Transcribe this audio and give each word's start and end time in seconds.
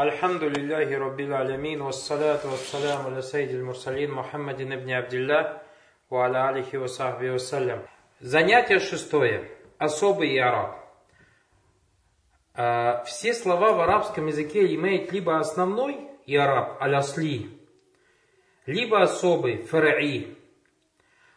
الحمد 0.00 0.42
لله 0.42 0.98
رب 0.98 1.20
العالمين 1.20 1.80
والصلاة 1.80 2.44
والسلام 2.44 3.06
على 3.06 3.22
سيد 3.22 3.50
المرسلين 3.50 4.10
محمد 4.10 4.62
بن 4.62 4.90
عبد 4.90 5.14
الله 5.14 5.60
وعلى 6.10 6.50
آله 6.50 6.78
وصحبه 6.78 7.30
وسلم 7.30 7.82
Занятие 8.20 8.78
шестое. 8.78 9.50
Особый 9.78 10.38
араб. 10.38 10.76
Все 13.06 13.34
слова 13.34 13.72
в 13.72 13.80
арабском 13.80 14.26
языке 14.26 14.74
имеют 14.74 15.12
либо 15.12 15.38
основной 15.38 16.10
иараб, 16.26 16.80
аль-асли, 16.82 17.50
либо 18.66 19.02
особый, 19.02 19.62
фараи. 19.62 20.36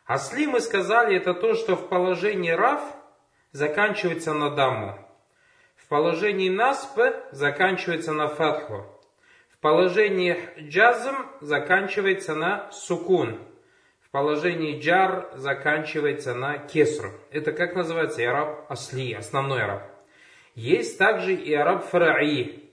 Асли 0.06 0.48
мы 0.48 0.60
сказали, 0.60 1.18
это 1.18 1.34
то, 1.34 1.54
что 1.54 1.76
в 1.76 1.88
положении 1.88 2.52
рав 2.52 2.82
заканчивается 3.52 4.34
на 4.34 4.50
дамму. 4.50 4.98
В 5.85 5.89
положении 5.89 6.49
насп 6.49 6.99
заканчивается 7.31 8.15
на 8.15 8.27
фатху. 8.27 8.87
В 9.51 9.59
положении 9.59 10.35
джазм 10.59 11.15
заканчивается 11.43 12.35
на 12.35 12.71
сукун. 12.73 13.39
В 14.01 14.11
положении 14.11 14.81
джар 14.81 15.29
заканчивается 15.35 16.35
на 16.35 16.57
кесру. 16.57 17.11
Это 17.31 17.53
как 17.53 17.75
называется? 17.75 18.23
И 18.23 18.25
араб 18.25 18.65
асли, 18.71 19.13
основной 19.13 19.63
араб. 19.63 19.83
Есть 20.55 20.97
также 20.97 21.35
и 21.35 21.53
араб 21.53 21.85
фараи. 21.85 22.71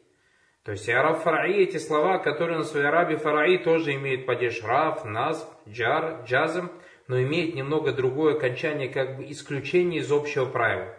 То 0.63 0.71
есть 0.71 0.87
и 0.87 0.93
араб 0.93 1.21
фараи, 1.21 1.63
эти 1.63 1.79
слова, 1.79 2.17
которые 2.17 2.59
на 2.59 2.63
своей 2.63 2.85
арабе 2.85 3.17
фараи 3.17 3.57
тоже 3.57 3.93
имеют 3.95 4.25
падеж 4.25 4.63
раф, 4.63 5.03
назб, 5.03 5.49
джар, 5.67 6.23
джазм, 6.23 6.71
но 7.09 7.21
имеют 7.21 7.55
немного 7.55 7.91
другое 7.91 8.35
окончание, 8.35 8.87
как 8.87 9.17
бы 9.17 9.29
исключение 9.29 9.99
из 9.99 10.09
общего 10.13 10.45
правила. 10.45 10.95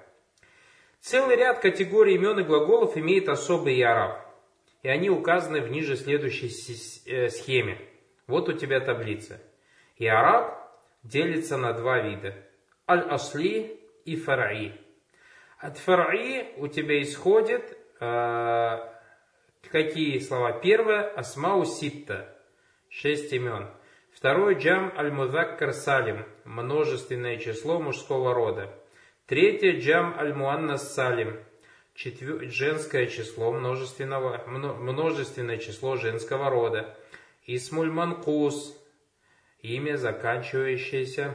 Целый 1.02 1.34
ряд 1.34 1.59
категорий 1.59 2.15
имен 2.15 2.38
и 2.38 2.45
глаголов 2.45 2.97
имеет 2.97 3.29
особый 3.29 3.74
яраб. 3.74 4.24
И 4.84 4.88
они 4.88 5.11
указаны 5.11 5.61
в 5.61 5.69
ниже 5.69 5.97
следующей 5.97 6.48
э, 7.06 7.28
схеме. 7.28 7.78
Вот 8.28 8.48
у 8.48 8.53
тебя 8.53 8.78
таблица. 8.78 9.41
Яраб 9.98 10.56
делится 11.03 11.56
на 11.56 11.72
два 11.72 11.98
вида. 11.98 12.36
Аль-Асли 12.89 13.81
и 14.05 14.14
Фараи. 14.14 14.81
От 15.59 15.77
Фараи 15.78 16.55
у 16.59 16.69
тебя 16.69 17.03
исходит 17.03 17.77
э, 17.98 18.78
какие 19.72 20.20
слова? 20.20 20.53
Первое– 20.53 21.03
Асмау 21.16 21.64
Ситта. 21.64 22.33
Шесть 22.89 23.33
имен. 23.33 23.69
Второе– 24.12 24.55
Джам 24.56 24.92
Аль-Музаккар 24.97 25.72
Салим. 25.72 26.25
Множественное 26.44 27.39
число 27.39 27.81
мужского 27.81 28.34
рода. 28.34 28.72
Третье 29.27 29.78
джам 29.78 30.17
аль-муаннас 30.19 30.95
салим. 30.95 31.39
Женское 31.95 33.06
число 33.06 33.53
множественного, 33.53 34.45
множественное 34.47 35.59
число 35.59 35.97
женского 35.97 36.51
рода. 36.51 36.98
Исмуль 37.47 37.91
манкус. 37.91 38.77
Имя, 39.61 39.97
заканчивающееся 39.97 41.34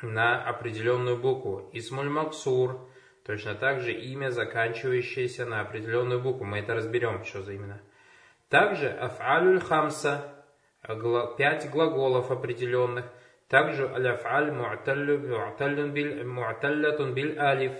на 0.00 0.42
определенную 0.42 1.18
букву. 1.18 1.68
Исмуль 1.74 2.08
максур. 2.08 2.88
Точно 3.26 3.54
так 3.54 3.82
же 3.82 3.92
имя, 3.92 4.30
заканчивающееся 4.30 5.44
на 5.44 5.60
определенную 5.60 6.22
букву. 6.22 6.44
Мы 6.44 6.60
это 6.60 6.74
разберем, 6.74 7.24
что 7.24 7.42
за 7.42 7.52
именно. 7.52 7.82
Также 8.48 8.88
аф'алюль 8.88 9.60
хамса. 9.60 10.32
Пять 11.36 11.68
глаголов 11.70 12.30
определенных. 12.30 13.04
Также 13.48 13.88
аляфаль 13.88 14.50
му'таллятун 14.50 15.92
биль 17.14 17.38
алиф. 17.38 17.72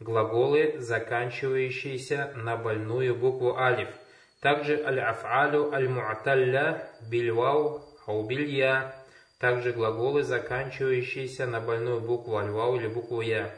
Глаголы, 0.00 0.78
заканчивающиеся 0.78 2.32
на 2.36 2.56
больную 2.56 3.16
букву 3.16 3.56
алиф. 3.56 3.88
Также 4.40 4.80
аль-аф'алю 4.84 5.72
аль-му'талля 5.72 6.88
биль 7.10 7.32
вау 7.32 7.82
ау 8.06 8.26
биль 8.26 8.46
я. 8.54 8.94
Также 9.38 9.72
глаголы, 9.72 10.22
заканчивающиеся 10.22 11.46
на 11.46 11.60
больную 11.60 12.00
букву 12.00 12.36
аль-вау 12.36 12.76
или 12.76 12.86
букву 12.86 13.20
я. 13.22 13.52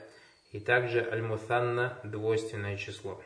И 0.52 0.60
также 0.60 1.06
аль-мутанна 1.10 1.98
двойственное 2.04 2.76
число. 2.76 3.20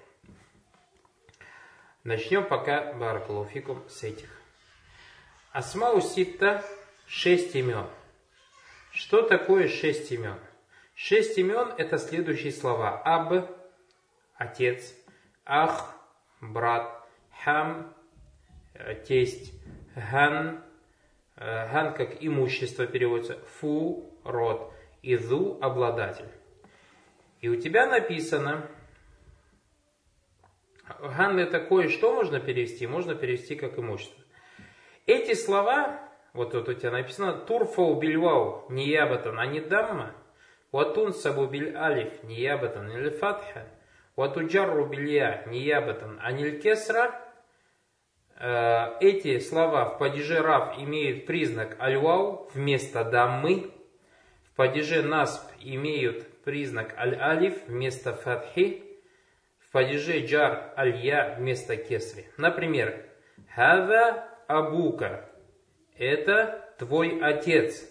Начнем 2.05 2.45
пока, 2.45 2.93
баракалуфикум, 2.95 3.83
с 3.89 4.03
этих. 4.03 4.29
أسماء 5.53 6.01
ستة– 6.01 6.65
шесть 7.07 7.55
имен. 7.55 7.87
Что 8.95 9.23
такое 9.23 9.67
шесть 9.67 10.13
имен? 10.13 10.39
Шесть 10.95 11.37
имен 11.37 11.75
это 11.79 11.99
следующие 11.99 12.53
слова. 12.53 13.03
أب– 13.05 13.51
отец, 14.37 14.95
أخ– 15.45 15.97
брат, 16.41 17.05
حم– 17.43 17.93
тесть, 19.09 19.53
Ган– 19.97 20.63
Ган 21.37 21.95
как 21.95 22.23
имущество 22.23 22.87
переводится, 22.87 23.41
فو – 23.59 24.17
рот, 24.19 24.73
Изу– 25.03 25.59
обладатель. 25.61 26.31
И 27.41 27.49
у 27.49 27.61
тебя 27.61 27.89
написано, 27.89 28.71
Ган 31.01 31.41
это 31.41 31.59
кое-что 31.59 32.15
можно 32.15 32.39
перевести, 32.39 32.87
можно 32.87 33.17
перевести 33.17 33.57
как 33.57 33.77
имущество. 33.77 34.23
Эти 35.07 35.35
слова 35.35 36.01
вот 36.35 36.51
тут 36.51 36.69
у 36.69 36.75
тебя 36.75 36.91
написано 36.91 37.33
турфау 37.33 37.95
бильвау 37.95 38.67
ниябатан, 38.69 39.39
а 39.39 39.47
не 39.47 39.61
дамма. 39.61 40.11
Ватун 40.73 41.15
сабу 41.15 41.47
биль 41.47 41.75
алиф 41.77 42.25
ниябатан 42.25 42.91
или 42.91 43.11
фатха. 43.11 43.69
Ватуджарру 44.17 44.87
билья 44.87 45.45
а 45.47 46.33
не 46.33 46.51
кесра. 46.59 47.21
Э, 48.37 48.99
эти 49.01 49.39
слова 49.39 49.85
в 49.85 49.99
падеже 49.99 50.41
рав 50.41 50.77
имеют 50.79 51.27
признак 51.27 51.77
альвау 51.79 52.51
вместо 52.53 53.05
даммы. 53.05 53.71
В 54.51 54.57
падеже 54.57 55.03
насп 55.03 55.49
имеют 55.61 56.43
признак 56.43 56.99
аль-алиф 56.99 57.67
вместо 57.69 58.13
фатхи. 58.13 58.83
В 59.59 59.71
падеже 59.71 60.27
джар 60.27 60.75
аль-я 60.77 61.37
вместо 61.39 61.77
кесри. 61.77 62.27
Например, 62.37 63.05
хава 63.55 64.25
абука 64.49 65.31
это 65.97 66.75
твой 66.79 67.21
отец. 67.21 67.89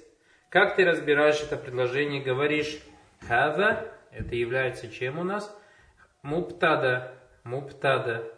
Как 0.49 0.75
ты 0.75 0.85
разбираешь 0.85 1.41
это 1.41 1.57
предложение? 1.57 2.21
Говоришь 2.21 2.79
хаза, 3.27 3.91
это 4.11 4.35
является 4.35 4.89
чем 4.89 5.19
у 5.19 5.23
нас? 5.23 5.55
Муптада, 6.21 7.15
муптада. 7.43 8.31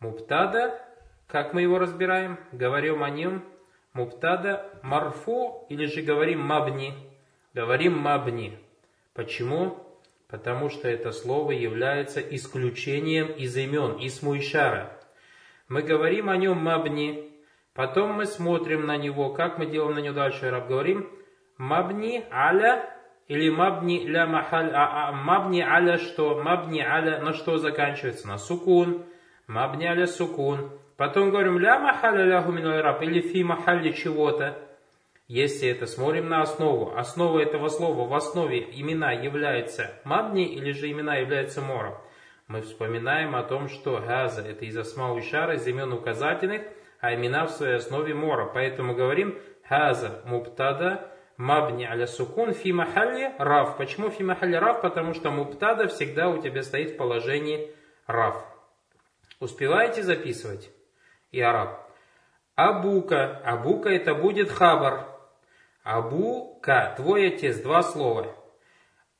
Муптада, 0.00 0.80
как 1.26 1.54
мы 1.54 1.62
его 1.62 1.78
разбираем? 1.78 2.38
Говорим 2.52 3.02
о 3.02 3.10
нем 3.10 3.44
муптада 3.92 4.70
марфу 4.82 5.66
или 5.68 5.86
же 5.86 6.02
говорим 6.02 6.40
мабни? 6.40 6.94
Говорим 7.54 7.96
мабни. 7.98 8.58
Почему? 9.14 9.84
Потому 10.28 10.68
что 10.68 10.88
это 10.88 11.10
слово 11.10 11.52
является 11.52 12.20
исключением 12.20 13.28
из 13.32 13.56
имен, 13.56 13.96
из 13.96 14.22
муишара. 14.22 14.92
Мы 15.68 15.82
говорим 15.82 16.28
о 16.28 16.36
нем 16.36 16.58
мабни, 16.58 17.27
Потом 17.78 18.14
мы 18.14 18.26
смотрим 18.26 18.86
на 18.86 18.96
него, 18.96 19.30
как 19.30 19.56
мы 19.56 19.66
делаем 19.66 19.94
на 19.94 20.00
него 20.00 20.12
дальше, 20.12 20.50
раб 20.50 20.66
говорим, 20.66 21.08
мабни 21.58 22.24
аля 22.32 22.92
или 23.28 23.50
мабни 23.50 24.04
ля 24.04 24.26
махаль, 24.26 24.72
а, 24.74 25.10
а, 25.10 25.12
мабни 25.12 25.60
аля 25.60 25.96
что? 25.96 26.42
Мабни 26.42 26.80
аля 26.80 27.20
на 27.20 27.34
что 27.34 27.56
заканчивается? 27.58 28.26
На 28.26 28.36
сукун. 28.36 29.04
Мабни 29.46 29.86
аля 29.86 30.08
сукун. 30.08 30.72
Потом 30.96 31.30
говорим 31.30 31.60
ля 31.60 31.78
махаля 31.78 32.24
ляху 32.24 32.50
раб 32.52 33.00
или 33.02 33.20
фи 33.20 33.44
махали 33.44 33.92
чего-то. 33.92 34.58
Если 35.28 35.68
это 35.68 35.86
смотрим 35.86 36.28
на 36.28 36.42
основу, 36.42 36.96
основа 36.96 37.38
этого 37.38 37.68
слова 37.68 38.08
в 38.08 38.12
основе 38.12 38.58
имена 38.72 39.12
является 39.12 39.92
мабни 40.02 40.52
или 40.52 40.72
же 40.72 40.90
имена 40.90 41.14
являются 41.18 41.60
мором, 41.60 41.94
мы 42.48 42.60
вспоминаем 42.62 43.36
о 43.36 43.44
том, 43.44 43.68
что 43.68 44.02
газа 44.04 44.42
это 44.42 44.64
из 44.64 44.76
осма 44.76 45.22
шара, 45.22 45.54
из 45.54 45.64
имен 45.68 45.92
указательных– 45.92 46.62
а 47.00 47.14
имена 47.14 47.46
в 47.46 47.50
своей 47.50 47.76
основе 47.76 48.14
мора. 48.14 48.50
Поэтому 48.52 48.94
говорим 48.94 49.38
хаза 49.68 50.22
муптада 50.24 51.10
мабни 51.36 51.84
аля 51.84 52.06
сукун 52.06 52.52
фи 52.52 52.72
махалли 52.72 53.32
рав. 53.38 53.76
Почему 53.76 54.10
фи 54.10 54.22
махалли 54.22 54.56
рав? 54.56 54.80
Потому 54.80 55.14
что 55.14 55.30
муптада 55.30 55.88
всегда 55.88 56.28
у 56.28 56.42
тебя 56.42 56.62
стоит 56.62 56.92
в 56.92 56.96
положении 56.96 57.72
рав. 58.06 58.44
Успеваете 59.40 60.02
записывать? 60.02 60.70
И 61.30 61.40
араб. 61.40 61.88
Абука. 62.56 63.40
Абука 63.44 63.88
это 63.90 64.14
будет 64.14 64.50
хабар. 64.50 65.06
Абука, 65.84 66.94
твой 66.96 67.28
отец, 67.28 67.60
два 67.60 67.82
слова. 67.82 68.34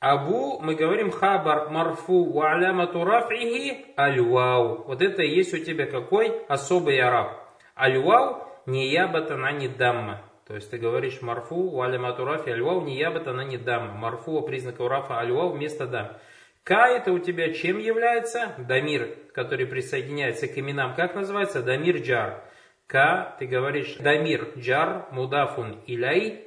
Абу, 0.00 0.60
мы 0.60 0.76
говорим 0.76 1.10
хабар 1.10 1.70
марфу 1.70 2.24
ва 2.24 2.52
алямату 2.52 3.04
рафихи 3.04 3.86
аль-вау. 3.96 4.84
Вот 4.84 5.02
это 5.02 5.22
и 5.22 5.34
есть 5.34 5.52
у 5.54 5.58
тебя 5.58 5.86
какой 5.86 6.44
особый 6.46 7.00
араб. 7.00 7.47
Аль-вау 7.78 8.44
не 8.66 8.88
ябатан, 8.88 9.44
а 9.44 9.52
не 9.52 9.68
дамма. 9.68 10.22
То 10.46 10.54
есть 10.54 10.70
ты 10.70 10.78
говоришь 10.78 11.20
марфу, 11.22 11.56
у 11.56 11.82
алимату 11.82 12.24
рафи 12.24 12.50
аль-вау 12.50 12.80
не 12.82 12.96
ябатан, 12.98 13.38
а 13.38 13.44
не 13.44 13.58
дамма. 13.58 13.92
Марфу, 13.92 14.42
признак 14.42 14.80
рафа 14.80 15.18
аль-вау 15.18 15.50
вместо 15.50 15.86
дам. 15.86 16.16
Ка 16.64 16.88
это 16.88 17.12
у 17.12 17.18
тебя 17.18 17.52
чем 17.54 17.78
является? 17.78 18.54
Дамир, 18.58 19.16
который 19.32 19.66
присоединяется 19.66 20.48
к 20.48 20.58
именам. 20.58 20.94
Как 20.94 21.14
называется? 21.14 21.62
Дамир 21.62 21.96
джар. 21.96 22.42
Ка, 22.86 23.36
ты 23.38 23.46
говоришь 23.46 23.96
дамир 23.96 24.48
джар, 24.56 25.06
мудафун 25.10 25.78
иляй, 25.86 26.44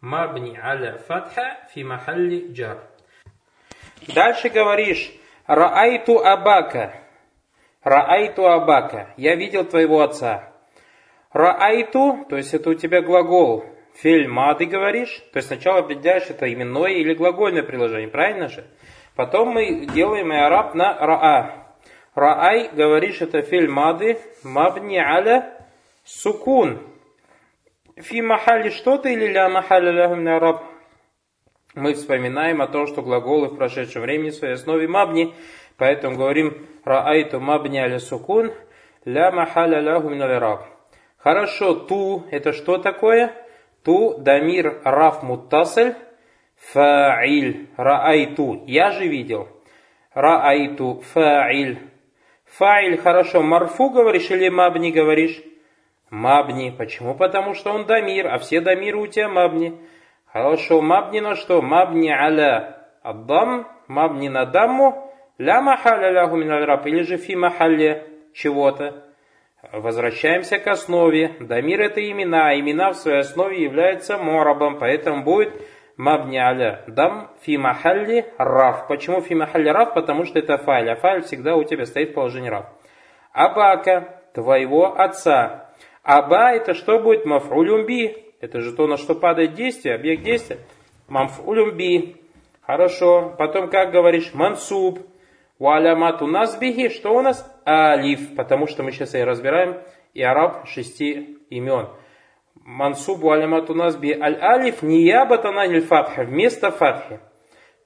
мабни 0.00 0.56
аля 0.56 0.98
фатха 1.06 1.58
фи 1.72 1.84
махалли 1.84 2.52
джар. 2.52 2.78
Дальше 4.08 4.48
говоришь 4.48 5.12
раайту 5.46 6.24
абака. 6.24 6.92
Раайту 7.82 8.48
абака. 8.48 9.14
Я 9.16 9.36
видел 9.36 9.64
твоего 9.64 10.02
отца. 10.02 10.52
Раайту, 11.36 12.24
то 12.30 12.38
есть 12.38 12.54
это 12.54 12.70
у 12.70 12.74
тебя 12.74 13.02
глагол. 13.02 13.66
Фильма 13.96 14.54
говоришь, 14.54 15.22
то 15.34 15.36
есть 15.36 15.48
сначала 15.48 15.80
определяешь, 15.80 16.30
это 16.30 16.50
именное 16.50 16.92
или 16.92 17.12
глагольное 17.12 17.62
приложение, 17.62 18.08
правильно 18.08 18.48
же? 18.48 18.64
Потом 19.16 19.50
мы 19.50 19.84
делаем 19.84 20.32
араб 20.32 20.74
на 20.74 20.94
раа. 20.98 21.74
Раай, 22.14 22.70
говоришь, 22.72 23.20
это 23.20 23.42
филь 23.42 23.68
мады, 23.68 24.18
мабни 24.42 24.96
аля 24.96 25.66
сукун. 26.04 26.80
Фи 27.96 28.22
махали 28.22 28.70
что-то 28.70 29.10
или 29.10 29.26
ля 29.26 29.50
махали 29.50 29.90
лягум 29.90 30.26
араб. 30.26 30.64
Мы 31.74 31.92
вспоминаем 31.92 32.62
о 32.62 32.66
том, 32.66 32.86
что 32.86 33.02
глаголы 33.02 33.48
в 33.48 33.56
прошедшем 33.56 34.00
времени 34.00 34.30
в 34.30 34.36
своей 34.36 34.54
основе 34.54 34.88
мабни, 34.88 35.34
поэтому 35.76 36.16
говорим 36.16 36.66
раайту 36.84 37.40
мабни 37.40 37.76
аля 37.76 37.98
сукун, 37.98 38.54
ля 39.04 39.30
махаля 39.30 39.80
лягум 39.80 40.22
араб. 40.22 40.75
Хорошо, 41.26 41.74
ту, 41.74 42.22
это 42.30 42.52
что 42.52 42.78
такое? 42.78 43.32
Ту, 43.82 44.16
дамир, 44.16 44.80
раф, 44.84 45.24
муттасель, 45.24 45.96
Фа'иль. 46.72 47.66
Раайту. 47.76 48.62
Я 48.68 48.92
же 48.92 49.08
видел. 49.08 49.48
Раайту. 50.14 51.02
Фа'иль. 51.12 51.80
Фа'иль 52.56 52.98
хорошо. 52.98 53.42
Марфу 53.42 53.90
говоришь 53.90 54.30
или 54.30 54.48
мабни 54.48 54.92
говоришь? 54.92 55.42
Мабни. 56.10 56.70
Почему? 56.70 57.16
Потому 57.16 57.54
что 57.54 57.72
он 57.72 57.86
дамир, 57.86 58.28
а 58.28 58.38
все 58.38 58.60
дамиры 58.60 58.96
у 58.96 59.08
тебя 59.08 59.28
мабни. 59.28 59.76
Хорошо. 60.26 60.80
Мабни 60.80 61.18
на 61.18 61.34
что? 61.34 61.60
Мабни 61.60 62.08
аля 62.08 62.86
аддам. 63.02 63.66
Мабни 63.88 64.28
на 64.28 64.46
дамму. 64.46 65.12
Ля 65.38 65.60
махаля 65.60 66.12
ляху 66.12 66.36
мин 66.36 66.52
раб. 66.52 66.86
Или 66.86 67.02
же 67.02 67.16
фи 67.16 67.34
махалле 67.34 68.06
чего-то. 68.32 69.05
Возвращаемся 69.72 70.58
к 70.58 70.66
основе. 70.68 71.36
Дамир 71.40 71.80
это 71.80 72.00
имена. 72.00 72.58
Имена 72.58 72.92
в 72.92 72.96
своей 72.96 73.20
основе 73.20 73.62
являются 73.62 74.16
морабом. 74.18 74.78
Поэтому 74.78 75.24
будет 75.24 75.52
мабни 75.96 76.36
аля 76.36 76.84
дам 76.86 77.30
фи 77.42 77.56
махалли 77.56 78.26
раф. 78.38 78.86
Почему 78.86 79.20
фи 79.20 79.34
махалли 79.34 79.68
раф? 79.68 79.94
Потому 79.94 80.24
что 80.24 80.38
это 80.38 80.58
файль, 80.58 80.90
а 80.90 80.96
файль 80.96 81.22
всегда 81.22 81.56
у 81.56 81.64
тебя 81.64 81.86
стоит 81.86 82.10
в 82.10 82.14
положении 82.14 82.48
раф. 82.48 82.66
Абака, 83.32 84.22
твоего 84.34 84.98
отца. 84.98 85.70
Аба 86.02 86.52
это 86.52 86.74
что 86.74 87.00
будет? 87.00 87.24
Мафулюмби. 87.24 88.24
Это 88.40 88.60
же 88.60 88.72
то, 88.72 88.86
на 88.86 88.96
что 88.96 89.14
падает 89.14 89.54
действие, 89.54 89.94
объект 89.94 90.22
действия. 90.22 90.58
Мафулюмби. 91.08 92.16
Хорошо. 92.62 93.34
Потом 93.36 93.68
как 93.68 93.90
говоришь? 93.90 94.32
Мансуб. 94.32 95.00
Валямату 95.58 96.26
насбихи. 96.26 96.88
Что 96.88 97.14
у 97.14 97.22
нас? 97.22 97.44
Алиф. 97.66 98.34
Потому 98.36 98.66
что 98.66 98.82
мы 98.82 98.92
сейчас 98.92 99.14
и 99.14 99.20
разбираем 99.22 99.82
и 100.14 100.22
араб 100.22 100.66
шести 100.66 101.38
имен 101.50 101.88
мансубу 102.66 103.30
алимату 103.30 103.74
насби 103.74 104.12
аль-алиф 104.12 104.82
ниябатан 104.82 105.58
аль 105.58 105.80
фатха, 105.80 106.24
вместо 106.24 106.70
фатхи. 106.70 107.20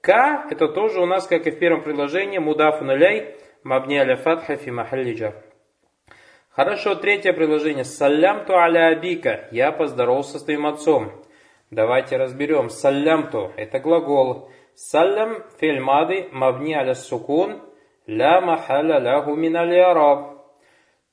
К 0.01 0.47
это 0.51 0.69
тоже 0.69 1.01
у 1.01 1.07
нас, 1.07 1.27
как 1.27 1.47
и 1.47 1.51
в 1.51 1.59
первом 1.59 1.83
предложении, 1.83 2.39
мудафу 2.39 2.85
наляй, 2.85 3.37
мабни 3.63 3.97
аля 3.97 4.17
фатха 4.17 4.57
фи 4.57 4.71
махалли. 4.71 5.35
Хорошо, 6.51 6.95
третье 6.95 7.33
предложение. 7.33 7.85
Салямту 7.85 8.57
аля 8.57 8.89
абика. 8.89 9.49
Я 9.53 9.71
поздоровался 9.71 10.39
с 10.39 10.45
твоим 10.45 10.67
отцом. 10.67 11.13
Давайте 11.71 12.17
разберем. 12.17 12.71
Салямту– 12.71 13.53
это 13.57 13.79
глагол. 13.79 14.51
Салям 14.89 15.43
фильмады 15.61 16.29
мабни 16.33 16.73
аля 16.73 16.95
сукун 16.95 17.61
ля 18.07 18.41
махаля 18.41 18.99
ляху 18.99 19.37
мин 19.37 19.55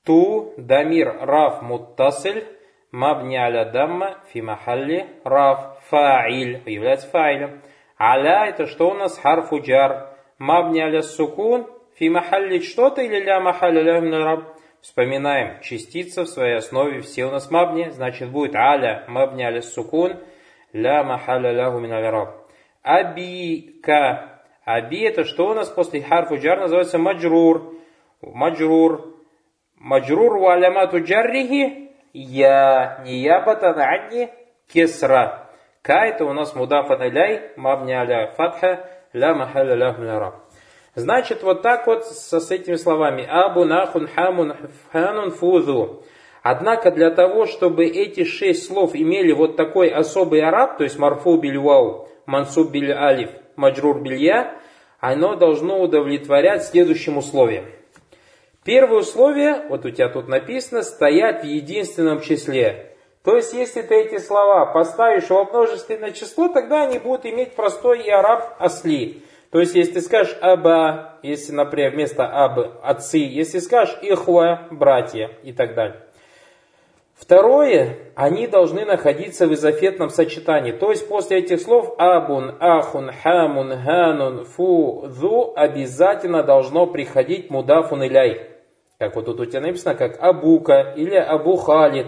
Ту 0.06 0.54
дамир 0.58 1.18
раф 1.22 1.62
муттасель 1.62 2.46
Мабни 2.92 3.36
аля 3.36 3.66
дамма 3.66 4.20
фи 4.30 4.40
махалли 4.42 5.06
раф 5.26 5.60
фа'иль 5.90 6.64
является 6.66 7.10
фа'илем. 7.10 7.62
Аля 8.00 8.46
это 8.48 8.68
что 8.68 8.90
у 8.90 8.94
нас? 8.94 9.18
Харфу 9.18 9.62
джар. 9.62 10.16
Мабни 10.38 10.80
аля 10.80 11.02
сукун 11.02 11.68
фи 11.98 12.08
махалли 12.08 12.60
что-то 12.60 13.02
или 13.02 13.20
ля 13.22 13.42
махалли 13.42 13.82
ля 13.82 14.24
раб. 14.24 14.44
Вспоминаем, 14.80 15.60
частица 15.62 16.24
в 16.24 16.28
своей 16.28 16.56
основе 16.56 17.02
все 17.02 17.26
у 17.26 17.32
нас 17.32 17.52
мабни, 17.52 17.90
значит 17.90 18.30
будет 18.30 18.56
аля 18.56 19.04
мабни 19.10 19.44
аля 19.44 19.62
сукун 19.62 20.14
ля 20.72 21.04
махалля 21.04 21.52
лягу 21.52 21.80
мин 21.80 21.92
раб. 21.92 22.47
Абика. 22.88 24.42
Аби 24.64 25.02
это 25.02 25.26
что 25.26 25.50
у 25.50 25.54
нас 25.54 25.68
после 25.70 26.02
харфу 26.02 26.38
джар 26.38 26.60
называется 26.60 26.98
маджрур. 26.98 27.76
Маджрур. 28.22 29.14
Маджрур 29.76 30.38
ва 30.40 30.54
алямату 30.54 31.04
джаррихи 31.04 31.92
я 32.14 33.02
ниябатан 33.06 33.78
анни 33.78 34.30
кесра. 34.72 35.50
Ка 35.82 36.06
это 36.06 36.24
у 36.24 36.32
нас 36.32 36.56
мудафан 36.56 37.04
иляй, 37.04 37.52
мабни 37.58 37.92
аля 37.92 38.34
фатха, 38.38 38.90
ля 39.12 39.36
махаля 39.36 39.76
ля 39.76 40.34
Значит, 40.96 41.44
вот 41.44 41.62
так 41.62 41.88
вот 41.88 42.06
со, 42.06 42.40
с 42.40 42.52
этими 42.52 42.76
словами. 42.76 43.26
Абу 43.30 43.66
нахун 43.66 44.08
хамун 44.08 44.56
ханун 44.92 45.32
фузу. 45.32 46.04
Однако 46.42 46.92
для 46.92 47.12
того, 47.12 47.48
чтобы 47.48 47.86
эти 47.86 48.24
шесть 48.24 48.68
слов 48.68 48.96
имели 48.96 49.34
вот 49.34 49.58
такой 49.58 49.90
особый 49.90 50.42
араб, 50.42 50.78
то 50.78 50.86
есть 50.86 50.98
марфу 50.98 51.38
бильвау, 51.38 52.08
мансуб 52.28 52.70
биль 52.70 52.92
алиф, 52.92 53.32
маджрур 53.56 54.00
билья, 54.02 54.60
оно 55.00 55.36
должно 55.36 55.82
удовлетворять 55.82 56.64
следующим 56.64 57.18
условиям. 57.18 57.66
Первое 58.64 59.00
условие, 59.00 59.66
вот 59.70 59.86
у 59.86 59.90
тебя 59.90 60.10
тут 60.10 60.28
написано, 60.28 60.84
стоять 60.84 61.44
в 61.44 61.48
единственном 61.48 62.22
числе. 62.22 62.96
То 63.24 63.36
есть, 63.36 63.54
если 63.54 63.82
ты 63.82 63.96
эти 63.96 64.20
слова 64.20 64.66
поставишь 64.68 65.30
во 65.30 65.46
множественное 65.46 66.12
число, 66.12 66.50
тогда 66.50 66.84
они 66.84 67.00
будут 67.00 67.26
иметь 67.26 67.56
простой 67.56 68.04
и 68.04 68.10
араб 68.10 68.56
осли. 68.60 69.24
То 69.52 69.60
есть, 69.60 69.76
если 69.76 69.94
ты 69.94 70.02
скажешь 70.02 70.38
аба, 70.42 71.20
если, 71.24 71.54
например, 71.54 71.92
вместо 71.92 72.26
аб 72.26 72.80
отцы, 72.84 73.20
если 73.20 73.60
скажешь 73.60 73.98
ихва, 74.02 74.68
братья 74.72 75.32
и 75.44 75.54
так 75.54 75.74
далее. 75.74 76.07
Второе, 77.18 77.98
они 78.16 78.46
должны 78.46 78.86
находиться 78.86 79.48
в 79.48 79.54
изофетном 79.54 80.10
сочетании. 80.10 80.72
То 80.72 80.92
есть 80.92 81.10
после 81.10 81.40
этих 81.40 81.60
слов 81.60 81.96
абун, 81.98 82.56
ахун, 82.60 83.12
хамун, 83.12 83.70
ганун, 83.70 84.46
фу, 84.46 85.08
зу 85.08 85.52
обязательно 85.56 86.44
должно 86.44 86.86
приходить 86.86 87.50
мудафун 87.50 88.06
иляй. 88.06 88.52
Как 89.00 89.16
вот 89.16 89.26
тут 89.26 89.40
у 89.40 89.46
тебя 89.46 89.62
написано, 89.62 89.96
как 89.96 90.22
Абука 90.22 90.94
или 90.96 91.16
Абу 91.16 91.56
Халид. 91.56 92.08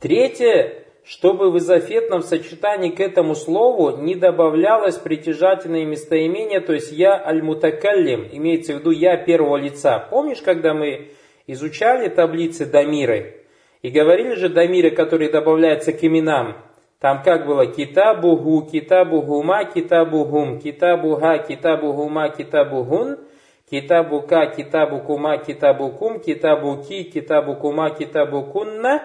Третье, 0.00 0.84
чтобы 1.04 1.50
в 1.50 1.58
изофетном 1.58 2.22
сочетании 2.22 2.90
к 2.90 3.00
этому 3.00 3.34
слову 3.34 3.96
не 3.98 4.16
добавлялось 4.16 4.96
притяжательное 4.96 5.84
местоимение, 5.84 6.60
то 6.60 6.72
есть 6.72 6.92
я 6.92 7.20
аль-мутакаллим, 7.24 8.28
имеется 8.32 8.74
в 8.74 8.78
виду 8.78 8.90
я 8.90 9.16
первого 9.16 9.56
лица. 9.56 9.98
Помнишь, 10.10 10.40
когда 10.40 10.74
мы 10.74 11.10
изучали 11.46 12.08
таблицы 12.08 12.66
Дамиры 12.66 13.39
и 13.82 13.90
говорили 13.90 14.34
же 14.34 14.48
Дамиры, 14.48 14.90
которые 14.90 15.30
добавляются 15.30 15.92
к 15.92 16.04
именам, 16.04 16.56
там 17.00 17.22
как 17.22 17.46
было 17.46 17.66
китабу 17.66 18.36
гу, 18.36 18.62
китабу 18.62 19.22
гума, 19.22 19.64
китабу 19.64 20.24
гум, 20.24 20.60
китабу 20.60 21.16
га, 21.16 21.38
китабу 21.38 21.92
гума, 21.92 22.28
китабу 22.28 22.84
гун– 22.84 23.18
Китабу 23.70 24.22
ка, 24.22 24.46
китабу 24.46 24.98
кума, 24.98 25.38
китабу 25.38 25.90
кум, 25.90 26.18
китабу 26.18 26.82
ки, 26.82 27.04
китабу 27.04 27.54
кума, 27.54 27.90
китабу 27.90 28.42
кунна, 28.42 29.00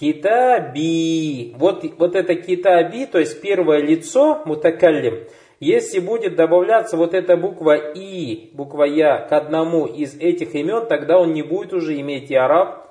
китаби. 0.00 1.54
Вот, 1.58 1.84
вот 1.98 2.16
это 2.16 2.34
китаби, 2.34 3.04
то 3.04 3.18
есть 3.18 3.42
первое 3.42 3.82
лицо, 3.82 4.40
мутакаллим, 4.46 5.24
если 5.60 6.00
будет 6.00 6.34
добавляться 6.34 6.96
вот 6.96 7.12
эта 7.12 7.36
буква 7.36 7.76
И, 7.92 8.50
буква 8.54 8.84
Я 8.84 9.18
к 9.18 9.32
одному 9.32 9.84
из 9.84 10.18
этих 10.18 10.54
имен, 10.54 10.86
тогда 10.86 11.18
он 11.18 11.34
не 11.34 11.42
будет 11.42 11.74
уже 11.74 12.00
иметь 12.00 12.30
и 12.30 12.34
араб 12.34 12.85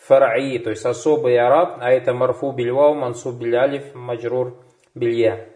фараи, 0.00 0.58
то 0.58 0.70
есть 0.70 0.84
особый 0.84 1.38
араб, 1.38 1.78
а 1.80 1.90
это 1.90 2.12
марфу 2.14 2.52
бильвау, 2.52 2.94
мансу 2.94 3.32
билялиф, 3.32 3.94
маджрур 3.94 4.56
билья. 4.94 5.46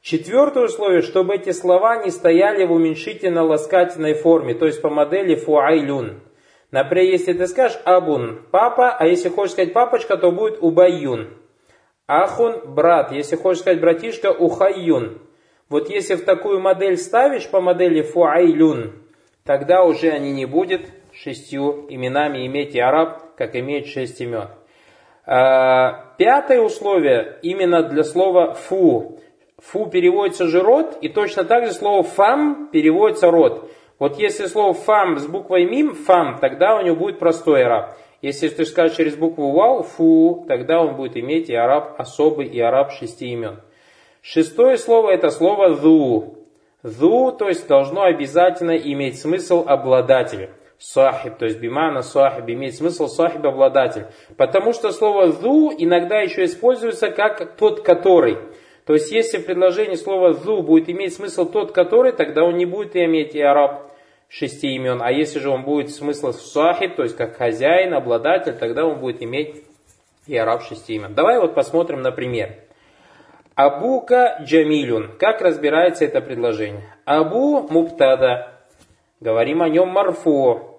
Четвертое 0.00 0.64
условие, 0.64 1.02
чтобы 1.02 1.36
эти 1.36 1.52
слова 1.52 2.02
не 2.02 2.10
стояли 2.10 2.64
в 2.64 2.72
уменьшительно-ласкательной 2.72 4.14
форме, 4.14 4.54
то 4.54 4.66
есть 4.66 4.82
по 4.82 4.90
модели 4.90 5.36
фуайлюн. 5.36 6.20
Например, 6.72 7.12
если 7.12 7.34
ты 7.34 7.46
скажешь 7.46 7.78
абун, 7.84 8.40
папа, 8.50 8.90
а 8.90 9.06
если 9.06 9.28
хочешь 9.28 9.52
сказать 9.52 9.72
папочка, 9.72 10.16
то 10.16 10.32
будет 10.32 10.58
убаюн. 10.60 11.28
Ахун, 12.08 12.74
брат, 12.74 13.12
если 13.12 13.36
хочешь 13.36 13.60
сказать 13.60 13.80
братишка, 13.80 14.32
ухайюн. 14.32 15.20
Вот 15.68 15.88
если 15.88 16.16
в 16.16 16.24
такую 16.24 16.60
модель 16.60 16.96
ставишь 16.96 17.48
по 17.48 17.60
модели 17.60 18.02
фуайлюн, 18.02 18.92
тогда 19.44 19.84
уже 19.84 20.10
они 20.10 20.32
не 20.32 20.46
будут 20.46 20.82
шестью 21.12 21.86
именами 21.88 22.46
иметь 22.46 22.74
и 22.74 22.80
араб, 22.80 23.31
как 23.42 23.56
имеет 23.56 23.88
шесть 23.88 24.20
имен. 24.20 24.50
А, 25.26 26.14
пятое 26.16 26.60
условие 26.60 27.38
именно 27.42 27.82
для 27.82 28.04
слова 28.04 28.52
фу. 28.52 29.18
Фу 29.58 29.86
переводится 29.86 30.46
же 30.46 30.60
род, 30.60 30.96
и 31.00 31.08
точно 31.08 31.42
так 31.42 31.66
же 31.66 31.72
слово 31.72 32.04
фам 32.04 32.68
переводится 32.72 33.32
род. 33.32 33.68
Вот 33.98 34.16
если 34.16 34.46
слово 34.46 34.74
фам 34.74 35.18
с 35.18 35.26
буквой 35.26 35.64
мим, 35.64 35.94
фам, 35.94 36.38
тогда 36.40 36.76
у 36.76 36.82
него 36.82 36.94
будет 36.94 37.18
простой 37.18 37.64
араб. 37.64 37.96
Если 38.20 38.46
ты 38.46 38.64
скажешь 38.64 38.96
через 38.96 39.16
букву 39.16 39.50
вау, 39.50 39.82
фу, 39.82 40.44
тогда 40.46 40.80
он 40.80 40.94
будет 40.94 41.16
иметь 41.16 41.50
и 41.50 41.54
араб 41.56 41.96
особый, 41.98 42.46
и 42.46 42.60
араб 42.60 42.92
шести 42.92 43.26
имен. 43.26 43.60
Шестое 44.20 44.76
слово 44.76 45.10
это 45.10 45.30
слово 45.30 45.74
ду. 45.74 46.46
Ду, 46.84 47.32
то 47.32 47.48
есть 47.48 47.66
должно 47.66 48.02
обязательно 48.02 48.76
иметь 48.76 49.20
смысл 49.20 49.64
обладателя. 49.66 50.50
Сахиб, 50.82 51.36
то 51.38 51.44
есть 51.44 51.60
бимана 51.60 52.02
сахиб, 52.02 52.48
имеет 52.48 52.74
смысл 52.74 53.06
сахиб 53.06 53.46
обладатель. 53.46 54.06
Потому 54.36 54.72
что 54.72 54.90
слово 54.90 55.32
ду 55.32 55.72
иногда 55.78 56.20
еще 56.20 56.44
используется 56.44 57.12
как 57.12 57.56
тот, 57.56 57.82
который. 57.82 58.36
То 58.84 58.94
есть 58.94 59.12
если 59.12 59.38
в 59.38 59.46
предложении 59.46 59.94
слово 59.94 60.34
ду 60.34 60.60
будет 60.60 60.90
иметь 60.90 61.14
смысл 61.14 61.46
тот, 61.46 61.70
который, 61.70 62.10
тогда 62.10 62.42
он 62.42 62.56
не 62.56 62.66
будет 62.66 62.96
иметь 62.96 63.36
и 63.36 63.40
араб 63.40 63.92
шести 64.28 64.74
имен. 64.74 65.00
А 65.00 65.12
если 65.12 65.38
же 65.38 65.50
он 65.50 65.62
будет 65.62 65.90
смысл 65.90 66.32
сахиб, 66.32 66.96
то 66.96 67.04
есть 67.04 67.16
как 67.16 67.36
хозяин, 67.36 67.94
обладатель, 67.94 68.54
тогда 68.54 68.84
он 68.84 68.98
будет 68.98 69.22
иметь 69.22 69.62
и 70.26 70.36
араб 70.36 70.64
шести 70.64 70.94
имен. 70.94 71.14
Давай 71.14 71.38
вот 71.38 71.54
посмотрим 71.54 72.02
на 72.02 72.10
пример. 72.10 72.56
Абука 73.54 74.38
джамилюн. 74.42 75.12
Как 75.16 75.42
разбирается 75.42 76.04
это 76.06 76.20
предложение? 76.20 76.92
Абу 77.04 77.68
муптада. 77.70 78.58
Говорим 79.20 79.62
о 79.62 79.68
нем 79.68 79.88
марфу. 79.88 80.71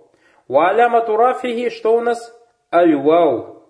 Валяма 0.47 1.01
турафихи, 1.01 1.69
что 1.69 1.95
у 1.95 2.01
нас? 2.01 2.33
Аль-вау. 2.71 3.63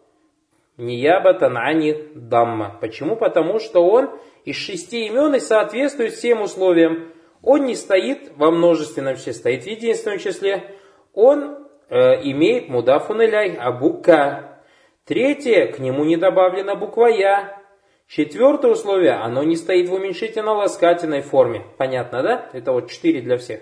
Ниябатан 0.78 1.58
ани 1.58 1.96
дамма. 2.16 2.78
Почему? 2.82 3.16
Потому 3.16 3.60
что 3.60 3.86
он 3.86 4.10
из 4.44 4.56
шести 4.56 5.06
имен 5.06 5.36
и 5.36 5.40
соответствует 5.40 6.14
всем 6.14 6.42
условиям. 6.42 7.12
Он 7.44 7.66
не 7.66 7.76
стоит 7.76 8.32
во 8.38 8.52
множественном 8.52 9.18
числе, 9.18 9.34
стоит 9.34 9.64
в 9.64 9.68
единственном 9.68 10.18
числе. 10.18 10.76
Он 11.14 11.68
э, 11.90 12.22
имеет 12.24 12.70
мудафун 12.70 13.24
иляй, 13.24 13.56
абука. 13.56 14.62
Третье, 15.06 15.68
к 15.68 15.80
нему 15.80 16.06
не 16.06 16.18
добавлена 16.18 16.76
буква 16.76 17.08
Я. 17.08 17.62
Четвертое 18.08 18.72
условие, 18.72 19.14
оно 19.14 19.44
не 19.44 19.56
стоит 19.56 19.90
в 19.90 19.94
уменьшительно-ласкательной 19.94 21.22
форме. 21.22 21.66
Понятно, 21.78 22.24
да? 22.24 22.50
Это 22.54 22.72
вот 22.72 22.90
четыре 22.90 23.22
для 23.22 23.38
всех. 23.38 23.62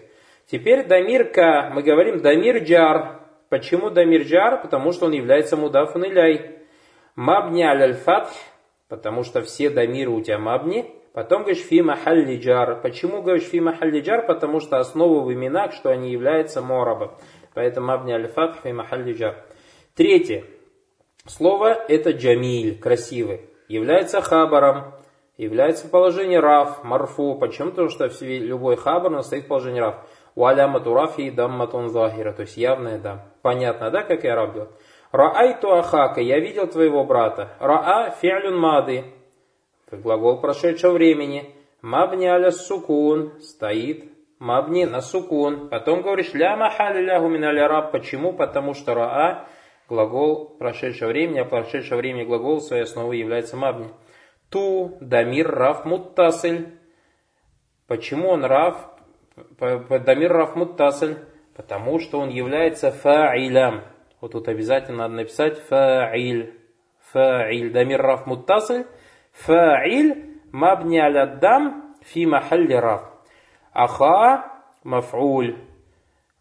Теперь 0.51 0.85
дамир 0.85 1.31
К, 1.31 1.71
мы 1.73 1.81
говорим 1.81 2.19
дамир 2.19 2.61
джар. 2.61 3.21
Почему 3.47 3.89
дамир 3.89 4.23
джар? 4.23 4.61
Потому 4.61 4.91
что 4.91 5.05
он 5.05 5.13
является 5.13 5.55
мудафун 5.55 6.05
иляй. 6.05 6.57
Мабни 7.15 7.63
аль 7.63 7.93
фатх, 7.93 8.33
потому 8.89 9.23
что 9.23 9.41
все 9.43 9.69
дамиры 9.69 10.11
у 10.11 10.19
тебя 10.19 10.39
мабни. 10.39 10.93
Потом 11.13 11.43
говоришь 11.43 11.63
фи 11.63 11.81
махалли. 11.81 12.35
Почему 12.83 13.21
говоришь 13.21 13.45
фи 13.45 13.61
махалли? 13.61 14.01
Потому 14.27 14.59
что 14.59 14.79
основа 14.79 15.21
в 15.21 15.33
именах, 15.33 15.71
что 15.71 15.89
они 15.89 16.11
являются 16.11 16.61
мораба. 16.61 17.17
Поэтому 17.53 17.93
абни 17.93 18.11
аль-фатх 18.11 18.61
фи 18.61 18.73
махалли. 18.73 19.33
Третье. 19.95 20.43
Слово 21.27 21.75
это 21.87 22.11
джамиль, 22.11 22.77
красивый. 22.77 23.39
Является 23.69 24.19
хабаром. 24.19 24.95
Является 25.37 25.87
в 25.87 25.91
положении 25.91 26.35
раф, 26.35 26.83
марфу. 26.83 27.35
Почему? 27.35 27.69
Потому 27.69 27.87
что 27.87 28.11
любой 28.19 28.75
хабар 28.75 29.11
настоит 29.11 29.45
в 29.45 29.47
положении 29.47 29.79
раф. 30.35 30.35
Уалямату 30.35 30.93
рафи 30.93 31.29
дамматун 31.29 31.89
захира. 31.89 32.31
То 32.33 32.41
есть 32.41 32.57
явное 32.57 32.99
да. 32.99 33.25
Понятно, 33.41 33.91
да, 33.91 34.03
как 34.03 34.23
я 34.23 34.35
раб 34.35 34.53
делал? 34.53 34.69
Раайту 35.11 35.73
ахака. 35.73 36.21
Я 36.21 36.39
видел 36.39 36.67
твоего 36.67 37.03
брата. 37.03 37.49
Раа 37.59 38.15
фи'люн 38.21 38.57
мады 38.57 39.05
глагол 39.91 40.39
прошедшего 40.39 40.93
времени. 40.93 41.55
Мабни 41.81 42.25
аля 42.25 42.51
сукун 42.51 43.41
стоит. 43.41 44.05
Мабни 44.39 44.85
на 44.85 45.01
сукун. 45.01 45.69
Потом 45.69 46.01
говоришь 46.01 46.33
ля 46.33 46.55
махали 46.55 47.03
лягу 47.03 47.27
миналя 47.27 47.67
раб. 47.67 47.91
Почему? 47.91 48.33
Потому 48.33 48.73
что 48.73 48.93
раа 48.93 49.47
глагол 49.89 50.55
прошедшего 50.57 51.09
времени, 51.09 51.39
а 51.39 51.45
прошедшего 51.45 51.97
времени 51.97 52.23
глагол 52.23 52.61
своей 52.61 52.83
основой 52.83 53.19
является 53.19 53.57
мабни. 53.57 53.89
Ту, 54.49 54.97
дамир, 55.01 55.51
раф, 55.51 55.85
муттасель. 55.85 56.79
Почему 57.87 58.29
он 58.29 58.45
раф? 58.45 58.90
Дамир, 59.59 60.31
раф, 60.31 60.55
муттасель. 60.55 61.17
Потому 61.55 61.99
что 61.99 62.19
он 62.19 62.29
является 62.29 62.91
фа'илям. 62.91 63.81
Вот 64.21 64.31
тут 64.31 64.47
обязательно 64.47 64.99
надо 64.99 65.15
написать 65.15 65.59
фа'иль. 65.69 66.57
Фа'иль. 67.13 67.71
Дамир, 67.71 68.01
раф, 68.01 68.25
муттасель. 68.25 68.85
Фа'иль 69.45 70.39
мабни 70.51 70.97
аляддам 70.97 71.95
фи 72.01 72.25
махалли 72.25 72.73
раф. 72.73 73.03
Аха 73.73 74.51
маф'уль 74.83 75.57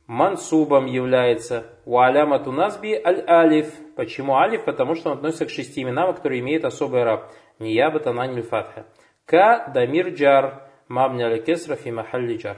мансубом 0.07 0.87
является. 0.87 1.67
У 1.85 1.99
алямату 2.01 2.51
назби 2.53 3.01
аль-алиф. 3.05 3.73
Почему 3.95 4.37
алиф? 4.37 4.65
Потому 4.65 4.95
что 4.95 5.11
он 5.11 5.19
относится 5.19 5.47
к 5.47 5.51
шести 5.51 5.83
именам, 5.83 6.13
которые 6.15 6.41
имеют 6.41 6.65
особый 6.65 7.05
раб. 7.05 7.31
Ниябата 7.59 8.13
наниль 8.13 8.43
фатха. 8.43 8.87
Ка 9.25 9.71
дамир 9.73 10.09
джар. 10.09 10.67
Мабни 10.89 11.23
аля 11.23 11.39
кесра 11.39 11.77
фи 11.77 11.93
махалли 11.93 12.37
джар. 12.37 12.57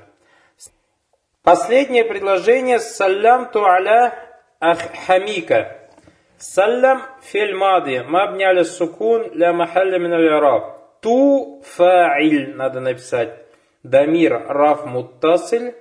Последнее 1.42 2.04
предложение. 2.04 2.78
Салям 2.78 3.50
ту 3.50 3.64
аля 3.64 4.14
хамика. 4.60 5.88
Саллям 6.38 7.02
фель 7.20 7.56
мади. 7.56 8.04
Мабни 8.06 8.44
аля 8.44 8.62
сукун 8.62 9.28
ля 9.34 9.52
махалля 9.52 9.98
мин 9.98 10.12
аль 10.12 10.62
Ту 11.00 11.60
фа'иль 11.64 12.54
надо 12.54 12.78
написать. 12.78 13.30
Дамир 13.82 14.40
раф 14.46 14.86
муттасиль. 14.86 15.74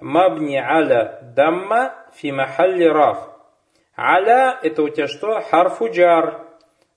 Мабни 0.00 0.56
аля 0.56 1.20
дамма 1.36 1.94
фи 2.14 2.32
махалли 2.32 2.84
раф. 2.84 3.18
Аля 3.94 4.58
это 4.62 4.84
у 4.84 4.88
тебя 4.88 5.06
что? 5.06 5.42
Харфу 5.42 5.90
джар. 5.90 6.46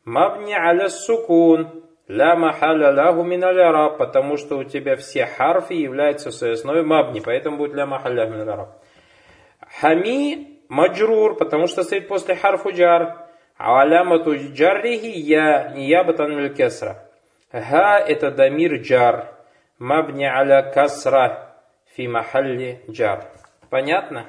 Мабни 0.05 0.53
аля 0.53 0.87
сукун. 0.87 1.84
Ля 2.07 2.35
махаля 2.35 2.91
лаху 2.91 3.23
мин 3.23 3.43
аль 3.43 3.97
Потому 3.97 4.37
что 4.37 4.57
у 4.57 4.63
тебя 4.63 4.95
все 4.95 5.25
харфы 5.25 5.73
являются 5.73 6.31
своей 6.31 6.53
основой 6.53 6.83
мабни. 6.83 7.19
Поэтому 7.19 7.57
будет 7.57 7.73
ля 7.73 7.85
махаля 7.85 8.27
мин 8.27 8.47
аль 8.47 8.67
Хами 9.79 10.59
маджрур, 10.69 11.35
потому 11.35 11.67
что 11.67 11.83
стоит 11.83 12.07
после 12.07 12.35
харфу 12.35 12.71
джар. 12.71 13.27
А 13.57 13.81
алямату 13.81 14.35
джаррихи 14.35 15.07
я 15.07 15.71
ниябатан 15.75 16.35
миль 16.35 16.53
кесра. 16.53 17.09
Ха 17.51 17.99
это 17.99 18.31
дамир 18.31 18.81
джар. 18.81 19.31
Мабни 19.79 20.25
аля 20.25 20.61
касра 20.73 21.55
фи 21.95 22.07
махалли 22.07 22.81
джар. 22.89 23.25
Понятно? 23.69 24.25